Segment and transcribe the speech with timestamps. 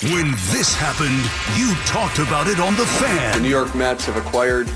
[0.00, 1.22] When this happened,
[1.56, 3.36] you talked about it on The Fan.
[3.36, 4.68] The New York Mets have acquired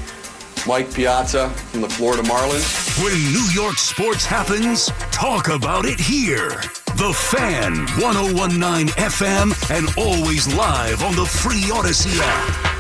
[0.69, 3.03] Mike Piazza from the Florida Marlins.
[3.03, 6.51] When New York sports happens, talk about it here.
[6.97, 12.73] The Fan, 1019 FM, and always live on the free Odyssey app.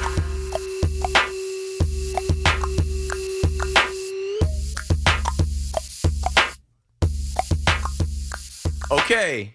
[8.92, 9.55] Okay,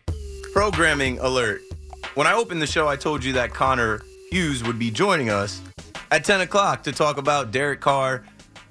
[0.53, 1.61] programming alert.
[2.13, 5.61] When I opened the show, I told you that Connor Hughes would be joining us
[6.11, 8.25] at 10 o'clock to talk about Derek Carr,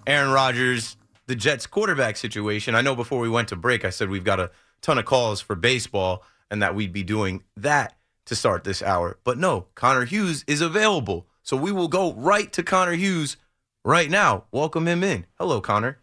[0.07, 2.75] Aaron Rodgers, the Jets quarterback situation.
[2.75, 4.51] I know before we went to break, I said we've got a
[4.83, 9.17] ton of calls for baseball and that we'd be doing that to start this hour.
[9.25, 11.27] But no, Connor Hughes is available.
[11.43, 13.39] So we will go right to Connor Hughes
[13.87, 14.45] right now.
[14.53, 15.25] Welcome him in.
[15.39, 15.97] Hello, Connor.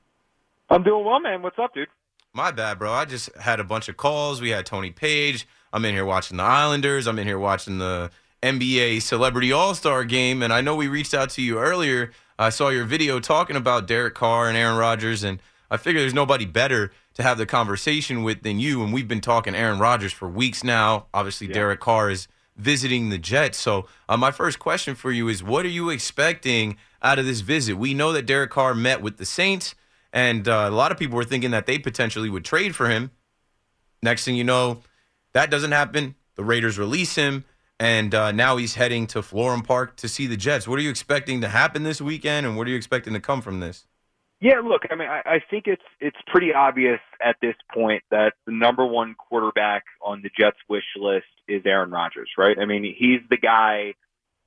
[0.72, 1.44] I'm doing well, man.
[1.44, 1.88] What's up, dude?
[2.34, 2.92] My bad, bro.
[2.92, 4.42] I just had a bunch of calls.
[4.42, 5.48] We had Tony Page.
[5.74, 7.08] I'm in here watching the Islanders.
[7.08, 8.12] I'm in here watching the
[8.44, 10.42] NBA Celebrity All Star game.
[10.42, 12.12] And I know we reached out to you earlier.
[12.40, 15.24] I saw your video talking about Derek Carr and Aaron Rodgers.
[15.24, 18.84] And I figure there's nobody better to have the conversation with than you.
[18.84, 21.08] And we've been talking Aaron Rodgers for weeks now.
[21.14, 21.54] Obviously, yeah.
[21.54, 23.58] Derek Carr is visiting the Jets.
[23.58, 27.42] So, uh, my first question for you is what are you expecting out of this
[27.42, 27.76] visit?
[27.76, 29.76] We know that Derek Carr met with the Saints.
[30.14, 33.12] And uh, a lot of people were thinking that they potentially would trade for him.
[34.02, 34.82] Next thing you know,
[35.38, 36.16] that doesn't happen.
[36.36, 37.46] The Raiders release him,
[37.80, 40.68] and uh, now he's heading to Florham Park to see the Jets.
[40.68, 43.44] What are you expecting to happen this weekend, and what are you expecting to come
[43.44, 43.86] from this?
[44.42, 48.34] Yeah, look, I mean, I, I think it's it's pretty obvious at this point that
[48.48, 52.58] the number one quarterback on the Jets wish list is Aaron Rodgers, right?
[52.60, 53.94] I mean, he's the guy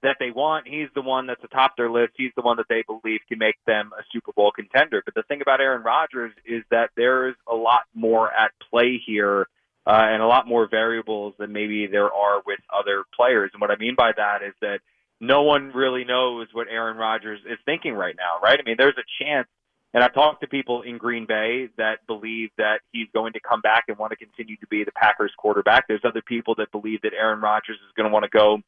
[0.02, 0.66] that they want.
[0.66, 2.14] He's the one that's atop their list.
[2.16, 5.02] He's the one that they believe can make them a Super Bowl contender.
[5.04, 9.46] But the thing about Aaron Rodgers is that there's a lot more at play here
[9.86, 13.50] uh, and a lot more variables than maybe there are with other players.
[13.52, 14.80] And what I mean by that is that
[15.20, 18.58] no one really knows what Aaron Rodgers is thinking right now, right?
[18.58, 19.48] I mean, there's a chance,
[19.92, 23.60] and I've talked to people in Green Bay that believe that he's going to come
[23.60, 25.88] back and want to continue to be the Packers quarterback.
[25.88, 28.58] There's other people that believe that Aaron Rodgers is going to want to go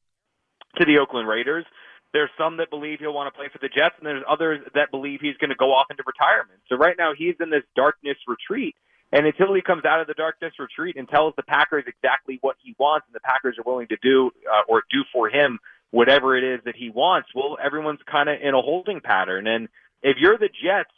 [0.78, 1.64] to the Oakland Raiders.
[2.12, 4.90] There's some that believe he'll want to play for the Jets, and there's others that
[4.90, 6.60] believe he's going to go off into retirement.
[6.68, 8.76] So right now he's in this darkness retreat.
[9.22, 12.56] And until he comes out of the darkness retreat and tells the Packers exactly what
[12.60, 15.60] he wants, and the Packers are willing to do uh, or do for him
[15.92, 19.46] whatever it is that he wants, well, everyone's kind of in a holding pattern.
[19.46, 19.68] And
[20.02, 20.90] if you're the Jets,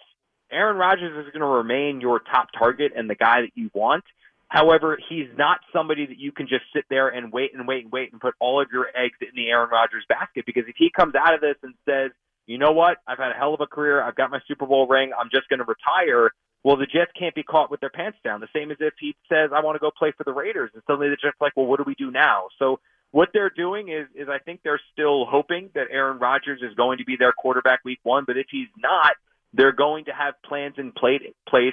[0.51, 4.05] Aaron Rodgers is going to remain your top target and the guy that you want.
[4.49, 7.93] However, he's not somebody that you can just sit there and wait and wait and
[7.93, 10.89] wait and put all of your eggs in the Aaron Rodgers basket because if he
[10.89, 12.13] comes out of this and says,
[12.47, 14.87] you know what, I've had a hell of a career, I've got my Super Bowl
[14.87, 16.31] ring, I'm just going to retire,
[16.65, 18.41] well, the Jets can't be caught with their pants down.
[18.41, 20.71] The same as if he says, I want to go play for the Raiders.
[20.73, 22.49] And suddenly the Jets are like, well, what do we do now?
[22.59, 22.81] So
[23.11, 26.99] what they're doing is, is I think they're still hoping that Aaron Rodgers is going
[26.99, 28.25] to be their quarterback week one.
[28.27, 29.13] But if he's not,
[29.53, 31.23] they're going to have plans in place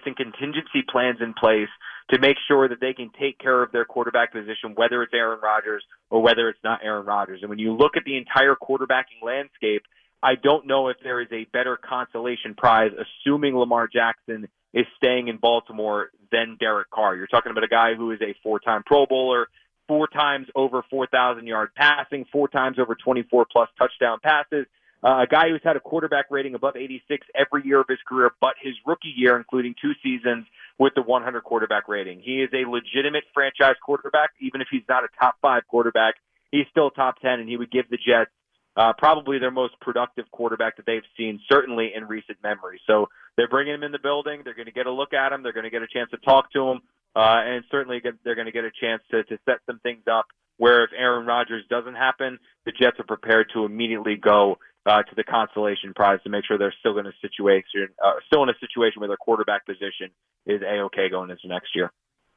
[0.06, 1.70] and contingency plans in place
[2.12, 5.40] to make sure that they can take care of their quarterback position, whether it's Aaron
[5.42, 7.40] Rodgers or whether it's not Aaron Rodgers.
[7.42, 9.84] And when you look at the entire quarterbacking landscape,
[10.22, 15.28] I don't know if there is a better consolation prize, assuming Lamar Jackson is staying
[15.28, 17.16] in Baltimore than Derek Carr.
[17.16, 19.48] You're talking about a guy who is a four-time Pro Bowler,
[19.88, 24.66] four times over 4,000 yard passing, four times over 24 plus touchdown passes.
[25.04, 28.32] Uh, a guy who's had a quarterback rating above 86 every year of his career,
[28.40, 30.46] but his rookie year, including two seasons
[30.78, 32.22] with the 100 quarterback rating.
[32.22, 36.16] He is a legitimate franchise quarterback, even if he's not a top five quarterback.
[36.52, 38.32] He's still top 10, and he would give the Jets
[38.78, 42.80] uh, probably their most productive quarterback that they've seen, certainly in recent memory.
[42.88, 43.08] So
[43.38, 44.42] they're bringing him in the building.
[44.44, 45.44] They're going to get a look at him.
[45.44, 46.82] They're going to get a chance to talk to him,
[47.16, 50.26] uh, and certainly they're going to get a chance to, to set some things up
[50.58, 55.16] where if Aaron Rodgers doesn't happen, the Jets are prepared to immediately go uh, to
[55.16, 58.58] the consolation prize to make sure they're still in a situation, uh, still in a
[58.60, 60.10] situation where their quarterback position
[60.46, 61.92] is a okay going into next year.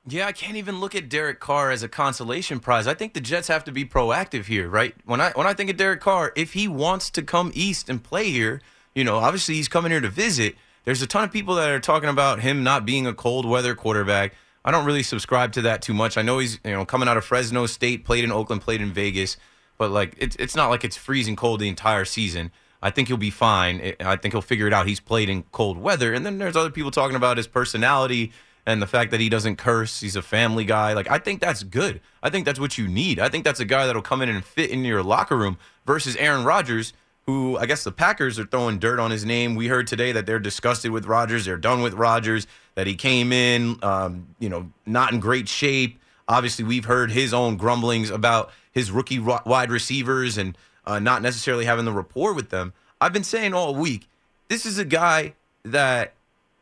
[0.06, 2.86] Yeah, I can't even look at Derek Carr as a consolation prize.
[2.86, 4.94] I think the Jets have to be proactive here, right?
[5.06, 8.02] When I when I think of Derek Carr, if he wants to come east and
[8.02, 8.60] play here,
[8.94, 10.56] you know, obviously he's coming here to visit.
[10.84, 13.74] There's a ton of people that are talking about him not being a cold weather
[13.74, 14.34] quarterback.
[14.62, 16.18] I don't really subscribe to that too much.
[16.18, 18.92] I know he's you know coming out of Fresno State, played in Oakland, played in
[18.92, 19.38] Vegas,
[19.78, 22.52] but like it's it's not like it's freezing cold the entire season.
[22.82, 23.94] I think he'll be fine.
[24.00, 24.86] I think he'll figure it out.
[24.86, 28.30] He's played in cold weather, and then there's other people talking about his personality
[28.66, 30.00] and the fact that he doesn't curse.
[30.00, 30.92] He's a family guy.
[30.92, 32.00] Like I think that's good.
[32.22, 33.18] I think that's what you need.
[33.20, 36.16] I think that's a guy that'll come in and fit in your locker room versus
[36.16, 36.92] Aaron Rodgers,
[37.26, 39.54] who I guess the Packers are throwing dirt on his name.
[39.54, 41.44] We heard today that they're disgusted with Rodgers.
[41.44, 42.46] They're done with Rodgers.
[42.74, 46.00] That he came in, um, you know, not in great shape.
[46.26, 51.66] Obviously, we've heard his own grumblings about his rookie wide receivers and uh, not necessarily
[51.66, 52.72] having the rapport with them.
[53.00, 54.08] I've been saying all week,
[54.48, 55.34] this is a guy
[55.64, 56.14] that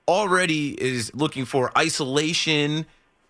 [0.09, 2.87] already is looking for isolation.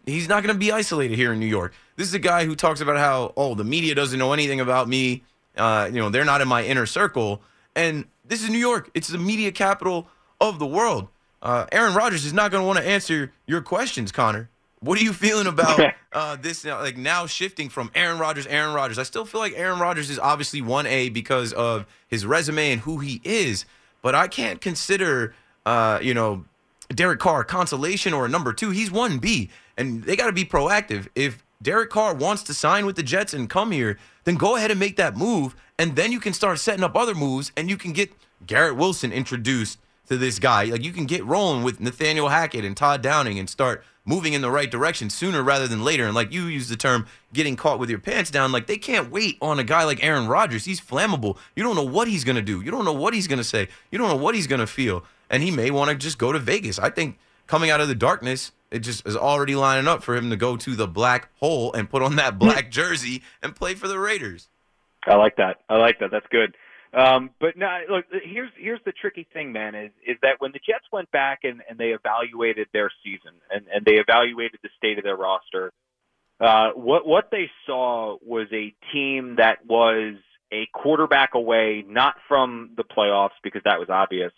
[0.07, 1.75] He's not going to be isolated here in New York.
[1.97, 4.89] This is a guy who talks about how, oh, the media doesn't know anything about
[4.89, 5.23] me.
[5.57, 7.43] Uh, you know, they're not in my inner circle.
[7.77, 8.91] And this is New York.
[8.95, 10.09] It's the media capital
[10.41, 11.09] of the world.
[11.43, 14.49] Uh, Aaron Rodgers is not going to want to answer your questions, Connor.
[14.81, 15.81] What are you feeling about
[16.13, 16.65] uh, this?
[16.65, 18.99] Like now shifting from Aaron Rodgers, Aaron Rodgers.
[18.99, 22.81] I still feel like Aaron Rodgers is obviously one A because of his resume and
[22.81, 23.65] who he is,
[24.03, 25.35] but I can't consider,
[25.67, 26.45] uh, you know,
[26.95, 28.71] Derek Carr consolation or a number two.
[28.71, 31.09] He's one B, and they got to be proactive.
[31.15, 34.71] If Derek Carr wants to sign with the Jets and come here, then go ahead
[34.71, 37.77] and make that move, and then you can start setting up other moves, and you
[37.77, 38.13] can get
[38.47, 39.79] Garrett Wilson introduced
[40.09, 40.65] to this guy.
[40.65, 44.43] Like you can get rolling with Nathaniel Hackett and Todd Downing and start moving in
[44.43, 46.05] the right direction sooner rather than later.
[46.07, 49.11] And like you use the term getting caught with your pants down, like they can't
[49.11, 50.65] wait on a guy like Aaron Rodgers.
[50.65, 51.37] He's flammable.
[51.55, 52.61] You don't know what he's gonna do.
[52.63, 53.69] You don't know what he's gonna say.
[53.91, 55.05] You don't know what he's gonna feel.
[55.33, 56.79] And he may want to just go to Vegas.
[56.79, 60.31] I think coming out of the darkness, it just is already lining up for him
[60.31, 63.89] to go to the black hole and put on that black jersey and play for
[63.89, 64.49] the Raiders.
[65.07, 65.57] I like that.
[65.69, 66.11] I like that.
[66.13, 66.55] That's good.
[66.95, 70.59] Um, but now, look, here's here's the tricky thing, man, is is that when the
[70.59, 74.99] Jets went back and, and they evaluated their season and, and they evaluated the state
[74.99, 75.73] of their roster,
[76.39, 80.17] uh, what what they saw was a team that was
[80.53, 84.33] a quarterback away, not from the playoffs because that was obvious,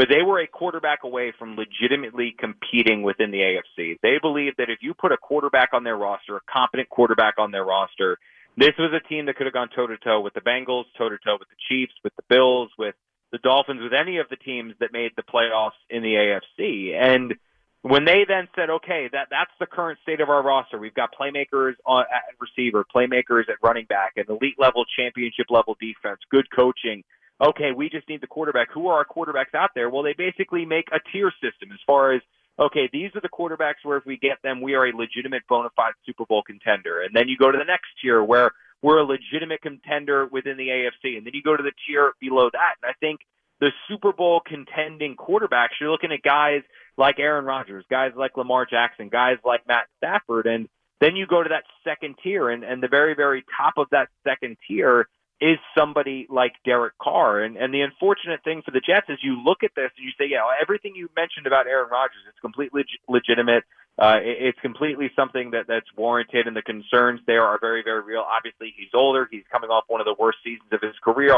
[0.00, 3.98] but they were a quarterback away from legitimately competing within the AFC.
[4.02, 7.50] They believed that if you put a quarterback on their roster, a competent quarterback on
[7.50, 8.16] their roster,
[8.56, 11.10] this was a team that could have gone toe to toe with the Bengals, toe
[11.10, 12.94] to toe with the Chiefs, with the Bills, with
[13.30, 16.94] the Dolphins, with any of the teams that made the playoffs in the AFC.
[16.98, 17.34] And
[17.82, 20.78] when they then said, okay, that that's the current state of our roster.
[20.78, 25.76] We've got playmakers on, at receiver, playmakers at running back, and elite level, championship level
[25.78, 27.04] defense, good coaching.
[27.40, 28.68] Okay, we just need the quarterback.
[28.72, 29.88] Who are our quarterbacks out there?
[29.88, 32.20] Well, they basically make a tier system as far as
[32.58, 35.70] okay, these are the quarterbacks where if we get them, we are a legitimate bona
[35.74, 37.00] fide Super Bowl contender.
[37.00, 38.50] And then you go to the next tier where
[38.82, 41.16] we're a legitimate contender within the AFC.
[41.16, 42.74] And then you go to the tier below that.
[42.82, 43.20] And I think
[43.60, 46.62] the Super Bowl contending quarterbacks, you're looking at guys
[46.98, 50.46] like Aaron Rodgers, guys like Lamar Jackson, guys like Matt Stafford.
[50.46, 50.68] And
[51.00, 54.08] then you go to that second tier and, and the very, very top of that
[54.26, 55.08] second tier
[55.40, 57.40] is somebody like Derek Carr.
[57.40, 60.12] And, and the unfortunate thing for the Jets is you look at this and you
[60.18, 63.64] say, yeah, everything you mentioned about Aaron Rodgers, it's completely legitimate.
[63.98, 68.24] Uh, it's completely something that that's warranted, and the concerns there are very, very real.
[68.24, 69.28] Obviously, he's older.
[69.30, 71.34] He's coming off one of the worst seasons of his career.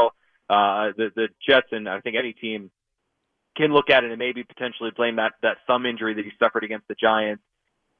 [0.49, 2.71] Uh, the the Jets and I think any team
[3.57, 6.63] can look at it and maybe potentially blame that that thumb injury that he suffered
[6.63, 7.43] against the Giants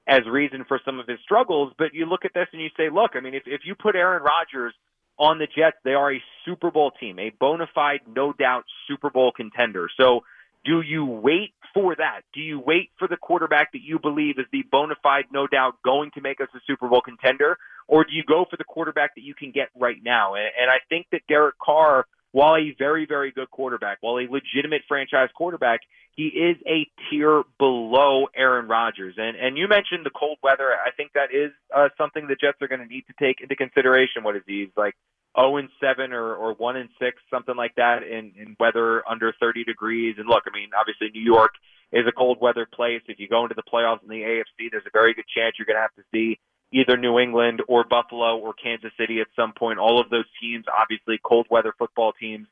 [0.07, 1.73] as reason for some of his struggles.
[1.77, 3.95] But you look at this and you say, look, I mean, if if you put
[3.95, 4.73] Aaron Rodgers
[5.17, 9.09] on the Jets, they are a Super Bowl team, a bona fide, no doubt Super
[9.09, 9.89] Bowl contender.
[9.97, 10.21] So
[10.65, 12.21] do you wait for that?
[12.33, 15.75] Do you wait for the quarterback that you believe is the bona fide, no doubt
[15.83, 17.57] going to make us a Super Bowl contender?
[17.87, 20.35] Or do you go for the quarterback that you can get right now?
[20.35, 24.27] And, and I think that Derek Carr, while a very, very good quarterback, while a
[24.29, 25.81] legitimate franchise quarterback,
[26.15, 29.15] he is a tier below Aaron Rodgers.
[29.17, 30.69] And and you mentioned the cold weather.
[30.73, 33.55] I think that is uh, something the Jets are going to need to take into
[33.55, 34.23] consideration.
[34.23, 34.69] What is he?
[34.75, 34.95] Like
[35.37, 39.33] 0 and 7 or, or 1 and 6, something like that in, in weather under
[39.39, 40.15] 30 degrees.
[40.17, 41.53] And look, I mean, obviously New York
[41.91, 43.01] is a cold weather place.
[43.07, 45.65] If you go into the playoffs in the AFC, there's a very good chance you're
[45.65, 46.39] going to have to see
[46.73, 49.79] either New England or Buffalo or Kansas City at some point.
[49.79, 52.47] All of those teams, obviously cold weather football teams.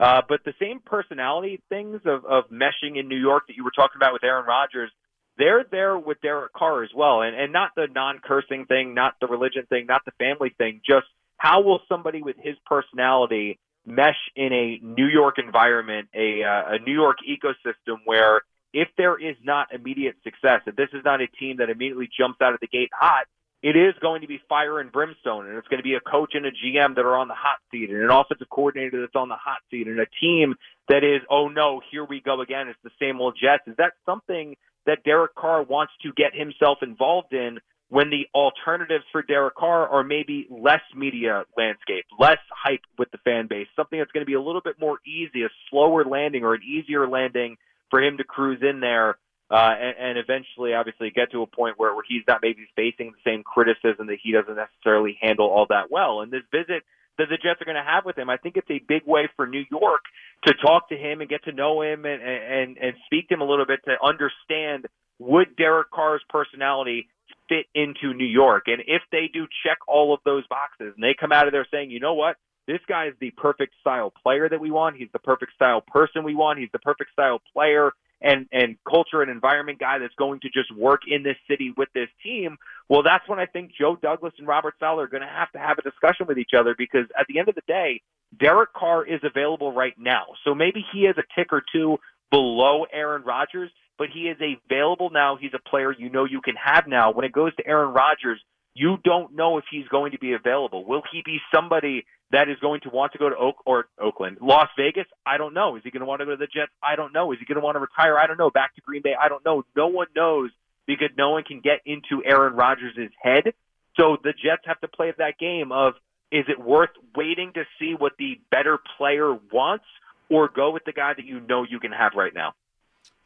[0.00, 3.72] Uh, but the same personality things of, of meshing in New York that you were
[3.74, 4.90] talking about with Aaron Rodgers,
[5.38, 9.26] they're there with Derek Carr as well, and and not the non-cursing thing, not the
[9.26, 10.80] religion thing, not the family thing.
[10.86, 16.74] Just how will somebody with his personality mesh in a New York environment, a uh,
[16.74, 21.20] a New York ecosystem where if there is not immediate success, if this is not
[21.20, 23.26] a team that immediately jumps out of the gate hot,
[23.64, 26.32] it is going to be fire and brimstone, and it's going to be a coach
[26.34, 29.30] and a GM that are on the hot seat, and an offensive coordinator that's on
[29.30, 30.54] the hot seat, and a team
[30.90, 32.68] that is, oh no, here we go again.
[32.68, 33.62] It's the same old Jets.
[33.66, 34.54] Is that something
[34.84, 39.88] that Derek Carr wants to get himself involved in when the alternatives for Derek Carr
[39.88, 44.30] are maybe less media landscape, less hype with the fan base, something that's going to
[44.30, 47.56] be a little bit more easy, a slower landing or an easier landing
[47.88, 49.16] for him to cruise in there
[49.54, 53.12] uh, and, and eventually, obviously, get to a point where, where he's not maybe facing
[53.12, 56.22] the same criticism that he doesn't necessarily handle all that well.
[56.22, 56.82] And this visit
[57.18, 59.28] that the Jets are going to have with him, I think it's a big way
[59.36, 60.00] for New York
[60.46, 63.42] to talk to him and get to know him and and and speak to him
[63.42, 64.86] a little bit to understand
[65.20, 67.08] would Derek Carr's personality
[67.48, 71.14] fit into New York, and if they do check all of those boxes and they
[71.14, 74.48] come out of there saying, you know what, this guy is the perfect style player
[74.48, 74.96] that we want.
[74.96, 76.58] He's the perfect style person we want.
[76.58, 77.92] He's the perfect style player
[78.24, 81.90] and and culture and environment guy that's going to just work in this city with
[81.94, 82.56] this team,
[82.88, 85.58] well, that's when I think Joe Douglas and Robert Saleh are going to have to
[85.58, 88.00] have a discussion with each other because at the end of the day,
[88.40, 90.24] Derek Carr is available right now.
[90.44, 91.98] So maybe he is a tick or two
[92.30, 95.36] below Aaron Rodgers, but he is available now.
[95.36, 97.12] He's a player you know you can have now.
[97.12, 98.40] When it goes to Aaron Rodgers,
[98.74, 100.84] you don't know if he's going to be available.
[100.84, 104.38] Will he be somebody that is going to want to go to Oak or Oakland,
[104.40, 105.06] Las Vegas?
[105.24, 105.76] I don't know.
[105.76, 106.72] Is he going to want to go to the Jets?
[106.82, 107.32] I don't know.
[107.32, 108.18] Is he going to want to retire?
[108.18, 108.50] I don't know.
[108.50, 109.14] Back to Green Bay?
[109.18, 109.64] I don't know.
[109.76, 110.50] No one knows
[110.86, 113.54] because no one can get into Aaron Rodgers' head.
[113.96, 115.94] So the Jets have to play that game of
[116.32, 119.84] is it worth waiting to see what the better player wants
[120.28, 122.54] or go with the guy that you know you can have right now?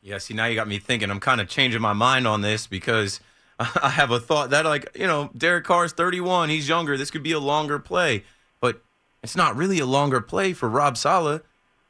[0.02, 1.10] Yeah, see, now you got me thinking.
[1.10, 3.20] I'm kind of changing my mind on this because
[3.82, 6.48] I have a thought that, like, you know, Derek Carr's 31.
[6.48, 6.96] He's younger.
[6.96, 8.24] This could be a longer play,
[8.60, 8.82] but
[9.22, 11.42] it's not really a longer play for Rob Saleh.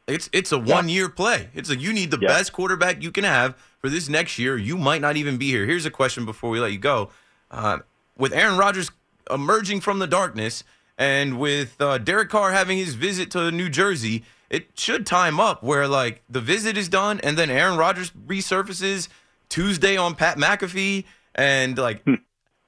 [0.06, 1.50] It's it's a one year play.
[1.54, 4.56] It's a you need the best quarterback you can have for this next year.
[4.56, 5.66] You might not even be here.
[5.66, 7.10] Here's a question before we let you go.
[7.50, 7.80] Uh,
[8.16, 8.90] with Aaron Rodgers
[9.30, 10.64] emerging from the darkness
[10.96, 15.62] and with uh, Derek Carr having his visit to New Jersey, it should time up
[15.62, 19.08] where like the visit is done and then Aaron Rodgers resurfaces
[19.50, 21.04] Tuesday on Pat McAfee
[21.38, 22.14] and like hmm.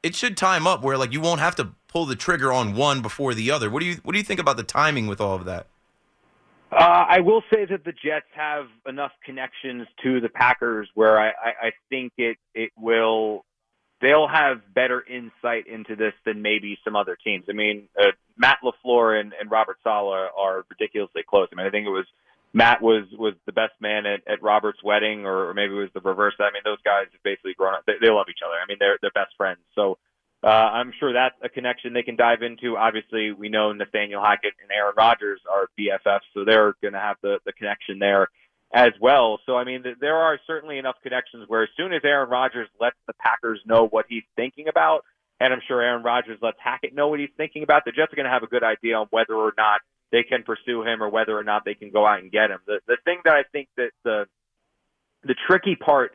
[0.03, 3.03] it should time up where like you won't have to pull the trigger on one
[3.03, 3.69] before the other.
[3.69, 5.67] What do you what do you think about the timing with all of that?
[6.73, 11.31] Uh, I will say that the Jets have enough connections to the Packers where I,
[11.31, 13.45] I, I think it it will
[14.01, 17.45] they'll have better insight into this than maybe some other teams.
[17.51, 21.49] I mean, uh, Matt LaFleur and, and Robert Saleh are ridiculously close.
[21.53, 22.07] I mean, I think it was
[22.53, 25.91] Matt was was the best man at, at Robert's wedding, or, or maybe it was
[25.95, 26.35] the reverse.
[26.41, 27.85] I mean, those guys have basically grown up.
[27.87, 28.55] They, they love each other.
[28.55, 29.61] I mean, they're they're best friends.
[29.75, 29.99] So
[30.43, 32.77] uh, I'm sure that's a connection they can dive into.
[32.77, 37.17] Obviously, we know Nathaniel Hackett and Aaron Rodgers are BFFs, so they're going to have
[37.23, 38.29] the the connection there
[38.75, 39.39] as well.
[39.47, 42.97] So I mean, there are certainly enough connections where as soon as Aaron Rodgers lets
[43.07, 45.05] the Packers know what he's thinking about,
[45.39, 48.17] and I'm sure Aaron Rodgers lets Hackett know what he's thinking about, the Jets are
[48.17, 51.09] going to have a good idea on whether or not they can pursue him or
[51.09, 52.59] whether or not they can go out and get him.
[52.67, 54.27] The the thing that I think that the
[55.25, 56.13] the tricky part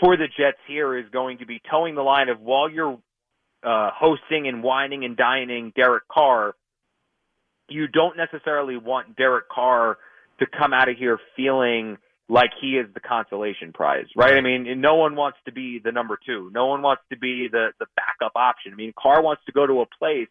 [0.00, 2.98] for the Jets here is going to be toeing the line of while you're
[3.62, 6.54] uh, hosting and wining and dining Derek Carr,
[7.68, 9.98] you don't necessarily want Derek Carr
[10.38, 11.98] to come out of here feeling
[12.28, 14.34] like he is the consolation prize, right?
[14.34, 16.50] I mean, no one wants to be the number two.
[16.52, 18.72] No one wants to be the the backup option.
[18.72, 20.28] I mean, Carr wants to go to a place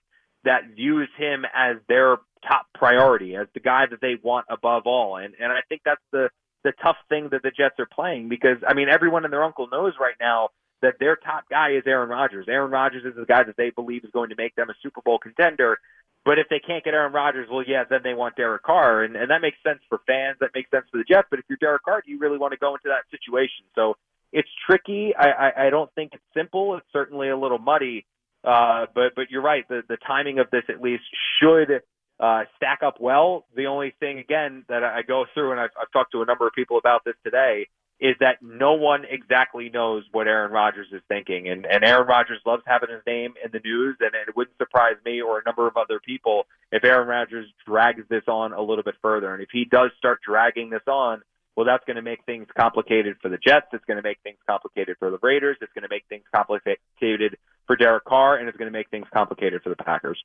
[0.47, 5.17] that views him as their top priority, as the guy that they want above all.
[5.17, 6.29] And and I think that's the
[6.63, 9.67] the tough thing that the Jets are playing because I mean everyone and their uncle
[9.71, 10.49] knows right now
[10.81, 12.45] that their top guy is Aaron Rodgers.
[12.47, 15.01] Aaron Rodgers is the guy that they believe is going to make them a Super
[15.01, 15.79] Bowl contender.
[16.23, 19.15] But if they can't get Aaron Rodgers, well, yeah, then they want Derek Carr, and,
[19.15, 20.35] and that makes sense for fans.
[20.41, 21.27] That makes sense for the Jets.
[21.29, 23.63] But if you're Derek Carr, do you really want to go into that situation?
[23.75, 23.95] So
[24.33, 25.15] it's tricky.
[25.17, 26.75] I, I, I don't think it's simple.
[26.75, 28.05] It's certainly a little muddy.
[28.43, 29.67] Uh, but but you're right.
[29.67, 31.03] The the timing of this at least
[31.41, 31.81] should
[32.19, 33.45] uh, stack up well.
[33.55, 36.47] The only thing again that I go through, and I've, I've talked to a number
[36.47, 37.67] of people about this today,
[37.99, 41.49] is that no one exactly knows what Aaron Rodgers is thinking.
[41.49, 44.95] And, and Aaron Rodgers loves having his name in the news, and it wouldn't surprise
[45.03, 48.83] me or a number of other people if Aaron Rodgers drags this on a little
[48.83, 49.33] bit further.
[49.33, 51.21] And if he does start dragging this on,
[51.57, 53.65] well, that's going to make things complicated for the Jets.
[53.73, 55.57] It's going to make things complicated for the Raiders.
[55.59, 59.07] It's going to make things complicated for Derek Carr, and it's going to make things
[59.11, 60.23] complicated for the Packers.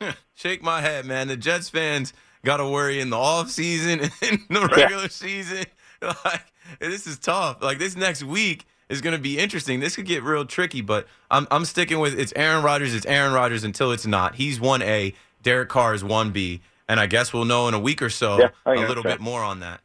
[0.34, 1.28] Shake my head, man.
[1.28, 5.08] The Jets fans got to worry in the off season and in the regular yeah.
[5.08, 5.64] season.
[6.02, 7.62] Like this is tough.
[7.62, 9.80] Like this next week, is going to be interesting.
[9.80, 12.94] This could get real tricky, but I'm I'm sticking with it's Aaron Rodgers.
[12.94, 14.34] It's Aaron Rodgers until it's not.
[14.34, 15.14] He's one A.
[15.42, 18.38] Derek Carr is one B, and I guess we'll know in a week or so
[18.38, 19.80] Yeah, a little bit more on that.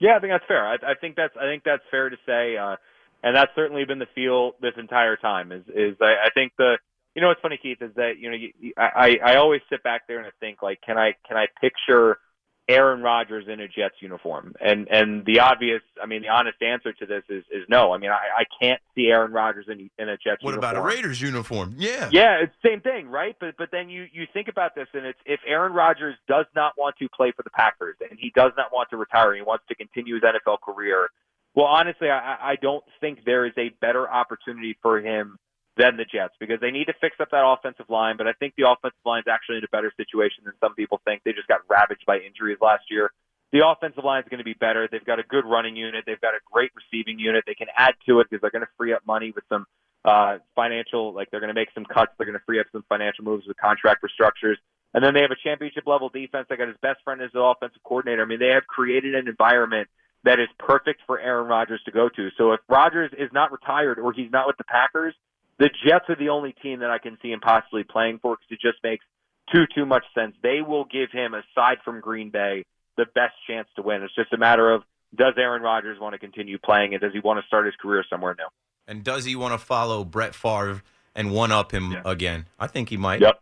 [0.00, 0.66] Yeah, I think that's fair.
[0.66, 2.76] I, I think that's I think that's fair to say, uh,
[3.22, 5.52] and that's certainly been the feel this entire time.
[5.52, 6.76] Is is I, I think the
[7.14, 10.02] you know what's funny, Keith, is that you know you, I I always sit back
[10.06, 12.18] there and I think like, can I can I picture
[12.68, 14.54] Aaron Rodgers in a Jets uniform?
[14.60, 17.92] And and the obvious, I mean, the honest answer to this is is no.
[17.92, 20.58] I mean, I, I can't see Aaron Rodgers in in a Jets What uniform.
[20.58, 21.74] about a Raiders uniform?
[21.78, 22.08] Yeah.
[22.12, 23.36] Yeah, it's the same thing, right?
[23.38, 26.72] But but then you you think about this, and it's if Aaron Rodgers does not
[26.76, 29.64] want to play for the Packers and he does not want to retire, he wants
[29.68, 31.08] to continue his NFL career.
[31.54, 35.38] Well, honestly, I, I don't think there is a better opportunity for him
[35.76, 38.16] than the Jets because they need to fix up that offensive line.
[38.16, 41.00] But I think the offensive line is actually in a better situation than some people
[41.04, 41.22] think.
[41.24, 43.10] They just got ravaged by injuries last year.
[43.52, 44.88] The offensive line is going to be better.
[44.90, 46.04] They've got a good running unit.
[46.06, 47.44] They've got a great receiving unit.
[47.46, 49.66] They can add to it because they're going to free up money with some
[50.04, 52.12] uh, financial, like they're going to make some cuts.
[52.16, 54.56] They're going to free up some financial moves with contract restructures.
[54.94, 56.46] And then they have a championship level defense.
[56.48, 58.22] They got his best friend as the offensive coordinator.
[58.22, 59.88] I mean, they have created an environment
[60.24, 62.30] that is perfect for Aaron Rodgers to go to.
[62.38, 65.14] So if Rodgers is not retired or he's not with the Packers,
[65.58, 68.46] the Jets are the only team that I can see him possibly playing for because
[68.50, 69.04] it just makes
[69.52, 70.34] too too much sense.
[70.42, 72.64] They will give him, aside from Green Bay,
[72.96, 74.02] the best chance to win.
[74.02, 74.82] It's just a matter of
[75.14, 78.04] does Aaron Rodgers want to continue playing and does he want to start his career
[78.10, 78.46] somewhere new?
[78.88, 80.82] And does he want to follow Brett Favre
[81.14, 82.02] and one up him Yeah.
[82.04, 82.46] again?
[82.58, 83.20] I think he might.
[83.20, 83.40] Yep.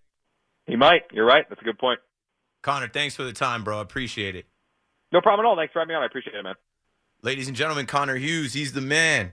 [0.67, 1.03] He might.
[1.13, 1.45] You're right.
[1.49, 2.01] That's a good point.
[2.63, 3.81] Connor, thanks for the time, bro.
[3.81, 4.47] Appreciate it.
[5.13, 5.57] No problem at all.
[5.57, 6.03] Thanks for having me on.
[6.03, 6.55] I appreciate it, man.
[7.23, 9.33] Ladies and gentlemen, Connor Hughes, he's the man.